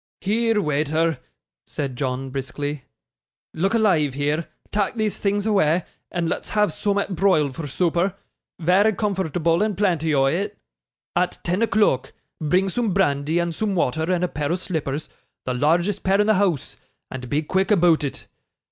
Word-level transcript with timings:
'Here, 0.21 0.59
waither,' 0.59 1.19
said 1.67 1.95
John, 1.95 2.31
briskly. 2.31 2.85
'Look 3.53 3.75
alive 3.75 4.15
here. 4.15 4.47
Tak' 4.71 4.95
these 4.95 5.19
things 5.19 5.45
awa', 5.45 5.83
and 6.11 6.27
let's 6.27 6.49
have 6.49 6.71
soomat 6.73 7.15
broiled 7.15 7.55
for 7.55 7.67
sooper 7.67 8.15
vary 8.57 8.93
comfortable 8.93 9.61
and 9.61 9.77
plenty 9.77 10.11
o' 10.15 10.25
it 10.25 10.57
at 11.15 11.37
ten 11.43 11.61
o'clock. 11.61 12.13
Bring 12.39 12.67
soom 12.67 12.95
brandy 12.95 13.37
and 13.37 13.53
soom 13.53 13.75
wather, 13.75 14.11
and 14.11 14.23
a 14.23 14.27
pair 14.27 14.51
o' 14.51 14.55
slippers 14.55 15.07
the 15.45 15.53
largest 15.53 16.01
pair 16.01 16.19
in 16.19 16.25
the 16.25 16.33
house 16.33 16.77
and 17.11 17.29
be 17.29 17.43
quick 17.43 17.69
aboot 17.69 18.03
it. 18.03 18.27